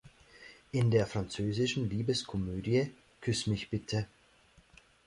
[0.71, 4.07] In der französischen Liebeskomödie "Küss mich bitte!